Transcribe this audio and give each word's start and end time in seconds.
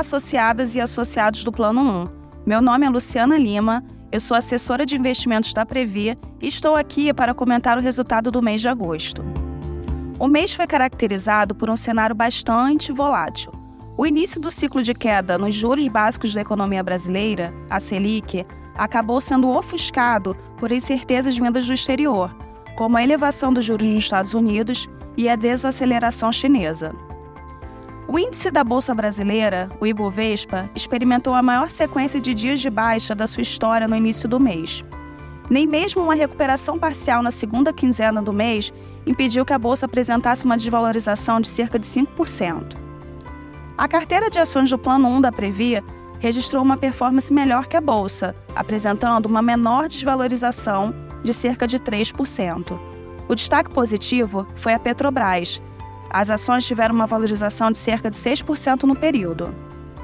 associadas 0.00 0.74
e 0.74 0.80
associados 0.80 1.44
do 1.44 1.52
Plano 1.52 1.82
1. 1.82 2.08
Meu 2.46 2.62
nome 2.62 2.86
é 2.86 2.90
Luciana 2.90 3.36
Lima, 3.36 3.84
eu 4.10 4.18
sou 4.18 4.34
assessora 4.34 4.86
de 4.86 4.96
investimentos 4.96 5.52
da 5.52 5.66
Previ 5.66 6.18
e 6.40 6.48
estou 6.48 6.74
aqui 6.74 7.12
para 7.12 7.34
comentar 7.34 7.76
o 7.76 7.82
resultado 7.82 8.30
do 8.30 8.40
mês 8.40 8.62
de 8.62 8.68
agosto. 8.68 9.22
O 10.18 10.26
mês 10.26 10.54
foi 10.54 10.66
caracterizado 10.66 11.54
por 11.54 11.68
um 11.68 11.76
cenário 11.76 12.16
bastante 12.16 12.92
volátil. 12.92 13.52
O 13.96 14.06
início 14.06 14.40
do 14.40 14.50
ciclo 14.50 14.82
de 14.82 14.94
queda 14.94 15.36
nos 15.36 15.54
juros 15.54 15.86
básicos 15.88 16.32
da 16.32 16.40
economia 16.40 16.82
brasileira, 16.82 17.52
a 17.68 17.78
Selic, 17.78 18.46
acabou 18.74 19.20
sendo 19.20 19.50
ofuscado 19.50 20.34
por 20.56 20.72
incertezas 20.72 21.36
vindas 21.36 21.66
do 21.66 21.74
exterior, 21.74 22.34
como 22.74 22.96
a 22.96 23.02
elevação 23.02 23.52
dos 23.52 23.66
juros 23.66 23.86
nos 23.86 24.02
Estados 24.02 24.32
Unidos 24.32 24.88
e 25.14 25.28
a 25.28 25.36
desaceleração 25.36 26.32
chinesa. 26.32 26.94
O 28.08 28.18
índice 28.18 28.50
da 28.50 28.64
Bolsa 28.64 28.94
Brasileira, 28.94 29.70
o 29.80 29.86
Ibovespa, 29.86 30.68
experimentou 30.74 31.34
a 31.34 31.42
maior 31.42 31.70
sequência 31.70 32.20
de 32.20 32.34
dias 32.34 32.60
de 32.60 32.68
baixa 32.68 33.14
da 33.14 33.26
sua 33.26 33.42
história 33.42 33.86
no 33.86 33.94
início 33.94 34.28
do 34.28 34.40
mês. 34.40 34.84
Nem 35.48 35.66
mesmo 35.66 36.02
uma 36.02 36.14
recuperação 36.14 36.78
parcial 36.78 37.22
na 37.22 37.30
segunda 37.30 37.72
quinzena 37.72 38.22
do 38.22 38.32
mês 38.32 38.72
impediu 39.06 39.44
que 39.44 39.52
a 39.52 39.58
bolsa 39.58 39.86
apresentasse 39.86 40.44
uma 40.44 40.56
desvalorização 40.56 41.40
de 41.40 41.48
cerca 41.48 41.78
de 41.78 41.86
5%. 41.86 42.76
A 43.76 43.88
carteira 43.88 44.28
de 44.28 44.38
ações 44.38 44.70
do 44.70 44.78
Plano 44.78 45.08
1 45.08 45.20
da 45.20 45.32
Previ 45.32 45.82
registrou 46.18 46.62
uma 46.62 46.76
performance 46.76 47.32
melhor 47.32 47.66
que 47.66 47.76
a 47.76 47.80
bolsa, 47.80 48.36
apresentando 48.54 49.26
uma 49.26 49.40
menor 49.40 49.88
desvalorização 49.88 50.94
de 51.24 51.32
cerca 51.32 51.66
de 51.66 51.78
3%. 51.78 52.78
O 53.28 53.34
destaque 53.34 53.70
positivo 53.70 54.46
foi 54.54 54.74
a 54.74 54.78
Petrobras. 54.78 55.62
As 56.10 56.28
ações 56.28 56.66
tiveram 56.66 56.94
uma 56.94 57.06
valorização 57.06 57.70
de 57.70 57.78
cerca 57.78 58.10
de 58.10 58.16
6% 58.16 58.82
no 58.82 58.96
período. 58.96 59.54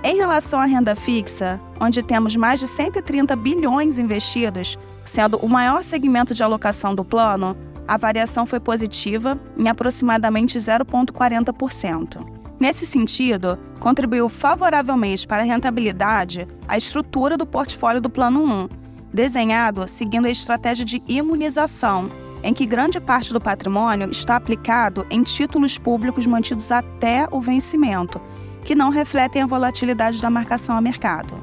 Em 0.04 0.16
relação 0.16 0.60
à 0.60 0.64
renda 0.64 0.94
fixa, 0.94 1.60
onde 1.80 2.00
temos 2.00 2.36
mais 2.36 2.60
de 2.60 2.68
130 2.68 3.34
bilhões 3.34 3.98
investidos, 3.98 4.78
sendo 5.04 5.36
o 5.38 5.48
maior 5.48 5.82
segmento 5.82 6.32
de 6.32 6.44
alocação 6.44 6.94
do 6.94 7.04
plano, 7.04 7.56
a 7.88 7.96
variação 7.96 8.46
foi 8.46 8.60
positiva 8.60 9.38
em 9.56 9.68
aproximadamente 9.68 10.58
0,40%. 10.58 12.24
Nesse 12.58 12.86
sentido, 12.86 13.58
contribuiu 13.80 14.28
favoravelmente 14.28 15.26
para 15.26 15.42
a 15.42 15.46
rentabilidade 15.46 16.46
a 16.68 16.76
estrutura 16.76 17.36
do 17.36 17.44
portfólio 17.44 18.00
do 18.00 18.08
Plano 18.08 18.44
1, 18.44 18.68
desenhado 19.12 19.86
seguindo 19.88 20.26
a 20.26 20.30
estratégia 20.30 20.84
de 20.84 21.02
imunização, 21.06 22.08
em 22.42 22.52
que 22.52 22.66
grande 22.66 23.00
parte 23.00 23.32
do 23.32 23.40
patrimônio 23.40 24.10
está 24.10 24.36
aplicado 24.36 25.06
em 25.10 25.22
títulos 25.22 25.78
públicos 25.78 26.26
mantidos 26.26 26.70
até 26.70 27.26
o 27.30 27.40
vencimento, 27.40 28.20
que 28.64 28.74
não 28.74 28.90
refletem 28.90 29.42
a 29.42 29.46
volatilidade 29.46 30.20
da 30.20 30.30
marcação 30.30 30.76
a 30.76 30.80
mercado. 30.80 31.34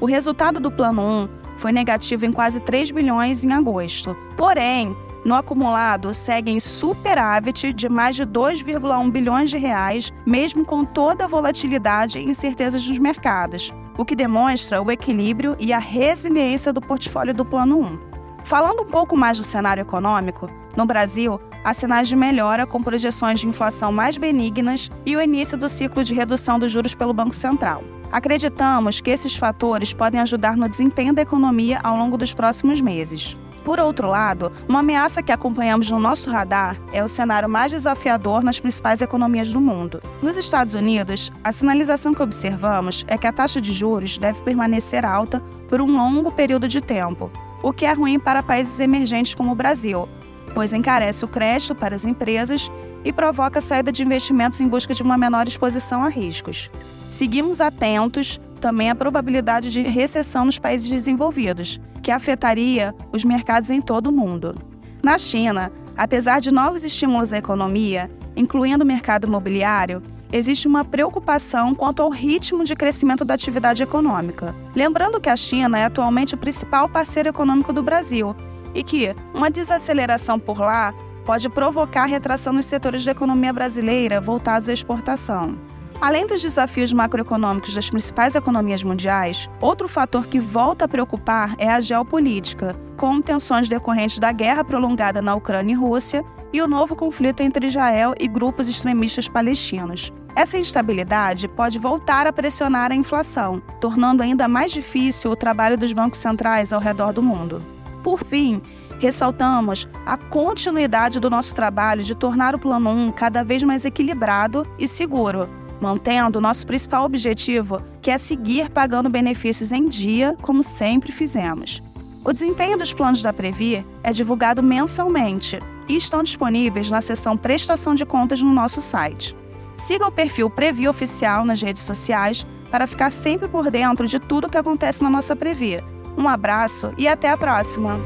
O 0.00 0.06
resultado 0.06 0.60
do 0.60 0.70
Plano 0.70 1.02
1 1.02 1.28
foi 1.56 1.72
negativo 1.72 2.24
em 2.24 2.32
quase 2.32 2.60
3 2.60 2.92
bilhões 2.92 3.44
em 3.44 3.52
agosto. 3.52 4.16
Porém, 4.36 4.96
no 5.24 5.34
acumulado 5.34 6.14
seguem 6.14 6.60
superávit 6.60 7.72
de 7.72 7.88
mais 7.88 8.16
de 8.16 8.24
2,1 8.24 9.10
bilhões 9.10 9.50
de 9.50 9.58
reais, 9.58 10.12
mesmo 10.24 10.64
com 10.64 10.84
toda 10.84 11.24
a 11.24 11.28
volatilidade 11.28 12.18
e 12.18 12.24
incertezas 12.24 12.86
dos 12.86 12.98
mercados, 12.98 13.74
o 13.96 14.04
que 14.04 14.14
demonstra 14.14 14.80
o 14.80 14.90
equilíbrio 14.90 15.56
e 15.58 15.72
a 15.72 15.78
resiliência 15.78 16.72
do 16.72 16.80
portfólio 16.80 17.34
do 17.34 17.44
Plano 17.44 17.80
1. 17.80 18.17
Falando 18.44 18.82
um 18.82 18.86
pouco 18.86 19.16
mais 19.16 19.36
do 19.38 19.44
cenário 19.44 19.82
econômico, 19.82 20.48
no 20.76 20.86
Brasil, 20.86 21.40
há 21.64 21.74
sinais 21.74 22.08
de 22.08 22.16
melhora 22.16 22.66
com 22.66 22.82
projeções 22.82 23.40
de 23.40 23.48
inflação 23.48 23.92
mais 23.92 24.16
benignas 24.16 24.90
e 25.04 25.16
o 25.16 25.20
início 25.20 25.58
do 25.58 25.68
ciclo 25.68 26.04
de 26.04 26.14
redução 26.14 26.58
dos 26.58 26.72
juros 26.72 26.94
pelo 26.94 27.12
Banco 27.12 27.34
Central. 27.34 27.82
Acreditamos 28.10 29.00
que 29.00 29.10
esses 29.10 29.36
fatores 29.36 29.92
podem 29.92 30.20
ajudar 30.20 30.56
no 30.56 30.68
desempenho 30.68 31.12
da 31.12 31.22
economia 31.22 31.78
ao 31.82 31.96
longo 31.96 32.16
dos 32.16 32.32
próximos 32.32 32.80
meses. 32.80 33.36
Por 33.64 33.78
outro 33.78 34.08
lado, 34.08 34.50
uma 34.66 34.78
ameaça 34.80 35.22
que 35.22 35.30
acompanhamos 35.30 35.90
no 35.90 35.98
nosso 35.98 36.30
radar 36.30 36.80
é 36.90 37.04
o 37.04 37.08
cenário 37.08 37.50
mais 37.50 37.70
desafiador 37.70 38.42
nas 38.42 38.58
principais 38.58 39.02
economias 39.02 39.48
do 39.48 39.60
mundo. 39.60 40.00
Nos 40.22 40.38
Estados 40.38 40.72
Unidos, 40.72 41.30
a 41.44 41.52
sinalização 41.52 42.14
que 42.14 42.22
observamos 42.22 43.04
é 43.08 43.18
que 43.18 43.26
a 43.26 43.32
taxa 43.32 43.60
de 43.60 43.74
juros 43.74 44.16
deve 44.16 44.40
permanecer 44.40 45.04
alta 45.04 45.42
por 45.68 45.82
um 45.82 45.98
longo 45.98 46.32
período 46.32 46.66
de 46.66 46.80
tempo, 46.80 47.30
o 47.62 47.72
que 47.72 47.84
é 47.84 47.92
ruim 47.92 48.18
para 48.18 48.42
países 48.42 48.78
emergentes 48.80 49.34
como 49.34 49.52
o 49.52 49.54
Brasil, 49.54 50.08
pois 50.54 50.72
encarece 50.72 51.24
o 51.24 51.28
crédito 51.28 51.74
para 51.74 51.94
as 51.94 52.04
empresas 52.04 52.70
e 53.04 53.12
provoca 53.12 53.58
a 53.58 53.62
saída 53.62 53.92
de 53.92 54.02
investimentos 54.02 54.60
em 54.60 54.68
busca 54.68 54.94
de 54.94 55.02
uma 55.02 55.16
menor 55.16 55.46
exposição 55.46 56.02
a 56.04 56.08
riscos. 56.08 56.70
Seguimos 57.10 57.60
atentos 57.60 58.40
também 58.60 58.90
à 58.90 58.94
probabilidade 58.94 59.70
de 59.70 59.82
recessão 59.82 60.44
nos 60.44 60.58
países 60.58 60.88
desenvolvidos, 60.88 61.80
que 62.02 62.10
afetaria 62.10 62.94
os 63.12 63.24
mercados 63.24 63.70
em 63.70 63.80
todo 63.80 64.08
o 64.08 64.12
mundo. 64.12 64.54
Na 65.02 65.16
China, 65.16 65.70
apesar 65.96 66.40
de 66.40 66.52
novos 66.52 66.84
estímulos 66.84 67.32
à 67.32 67.38
economia, 67.38 68.10
incluindo 68.38 68.84
o 68.84 68.86
mercado 68.86 69.26
imobiliário, 69.26 70.00
existe 70.32 70.68
uma 70.68 70.84
preocupação 70.84 71.74
quanto 71.74 72.02
ao 72.02 72.08
ritmo 72.08 72.64
de 72.64 72.76
crescimento 72.76 73.24
da 73.24 73.34
atividade 73.34 73.82
econômica. 73.82 74.54
Lembrando 74.74 75.20
que 75.20 75.28
a 75.28 75.36
China 75.36 75.78
é 75.78 75.84
atualmente 75.84 76.34
o 76.34 76.38
principal 76.38 76.88
parceiro 76.88 77.28
econômico 77.28 77.72
do 77.72 77.82
Brasil 77.82 78.34
e 78.74 78.82
que 78.82 79.14
uma 79.34 79.50
desaceleração 79.50 80.38
por 80.38 80.60
lá 80.60 80.94
pode 81.24 81.48
provocar 81.48 82.04
retração 82.04 82.52
nos 82.52 82.64
setores 82.64 83.04
da 83.04 83.10
economia 83.10 83.52
brasileira 83.52 84.20
voltados 84.20 84.68
à 84.68 84.72
exportação. 84.72 85.58
Além 86.00 86.28
dos 86.28 86.40
desafios 86.40 86.92
macroeconômicos 86.92 87.74
das 87.74 87.90
principais 87.90 88.36
economias 88.36 88.84
mundiais, 88.84 89.50
outro 89.60 89.88
fator 89.88 90.28
que 90.28 90.38
volta 90.38 90.84
a 90.84 90.88
preocupar 90.88 91.56
é 91.58 91.68
a 91.68 91.80
geopolítica, 91.80 92.76
com 92.96 93.20
tensões 93.20 93.66
decorrentes 93.66 94.20
da 94.20 94.30
guerra 94.30 94.62
prolongada 94.62 95.20
na 95.20 95.34
Ucrânia 95.34 95.72
e 95.72 95.76
Rússia 95.76 96.24
e 96.52 96.62
o 96.62 96.66
novo 96.66 96.96
conflito 96.96 97.42
entre 97.42 97.66
Israel 97.66 98.14
e 98.18 98.26
grupos 98.26 98.68
extremistas 98.68 99.28
palestinos. 99.28 100.12
Essa 100.34 100.56
instabilidade 100.56 101.48
pode 101.48 101.78
voltar 101.78 102.26
a 102.26 102.32
pressionar 102.32 102.92
a 102.92 102.94
inflação, 102.94 103.60
tornando 103.80 104.22
ainda 104.22 104.46
mais 104.46 104.70
difícil 104.70 105.30
o 105.30 105.36
trabalho 105.36 105.76
dos 105.76 105.92
bancos 105.92 106.20
centrais 106.20 106.72
ao 106.72 106.80
redor 106.80 107.12
do 107.12 107.22
mundo. 107.22 107.60
Por 108.02 108.24
fim, 108.24 108.62
ressaltamos 109.00 109.88
a 110.06 110.16
continuidade 110.16 111.20
do 111.20 111.28
nosso 111.28 111.54
trabalho 111.54 112.04
de 112.04 112.14
tornar 112.14 112.54
o 112.54 112.58
Plano 112.58 112.90
1 112.90 113.12
cada 113.12 113.42
vez 113.42 113.62
mais 113.62 113.84
equilibrado 113.84 114.66
e 114.78 114.86
seguro, 114.86 115.48
mantendo 115.80 116.40
nosso 116.40 116.66
principal 116.66 117.04
objetivo, 117.04 117.82
que 118.00 118.10
é 118.10 118.18
seguir 118.18 118.70
pagando 118.70 119.10
benefícios 119.10 119.72
em 119.72 119.88
dia, 119.88 120.36
como 120.40 120.62
sempre 120.62 121.12
fizemos. 121.12 121.82
O 122.28 122.32
desempenho 122.34 122.76
dos 122.76 122.92
planos 122.92 123.22
da 123.22 123.32
Previ 123.32 123.82
é 124.02 124.12
divulgado 124.12 124.62
mensalmente 124.62 125.58
e 125.88 125.96
estão 125.96 126.22
disponíveis 126.22 126.90
na 126.90 127.00
seção 127.00 127.38
Prestação 127.38 127.94
de 127.94 128.04
Contas 128.04 128.42
no 128.42 128.52
nosso 128.52 128.82
site. 128.82 129.34
Siga 129.78 130.06
o 130.06 130.12
perfil 130.12 130.50
Previ 130.50 130.86
Oficial 130.86 131.42
nas 131.42 131.62
redes 131.62 131.80
sociais 131.80 132.46
para 132.70 132.86
ficar 132.86 133.10
sempre 133.10 133.48
por 133.48 133.70
dentro 133.70 134.06
de 134.06 134.20
tudo 134.20 134.46
o 134.46 134.50
que 134.50 134.58
acontece 134.58 135.02
na 135.02 135.08
nossa 135.08 135.34
Previ. 135.34 135.82
Um 136.18 136.28
abraço 136.28 136.92
e 136.98 137.08
até 137.08 137.30
a 137.30 137.38
próxima! 137.38 137.98